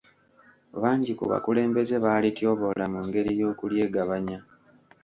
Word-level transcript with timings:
Bangi 0.81 1.11
ku 1.19 1.23
bakulembeze 1.31 1.95
baalityoboola 2.03 2.85
mu 2.93 2.99
ngeri 3.07 3.31
y’okulyegabanya. 3.39 4.39